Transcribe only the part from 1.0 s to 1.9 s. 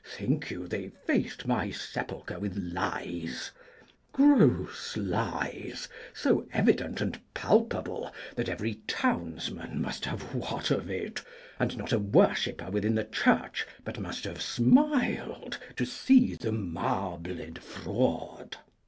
faced my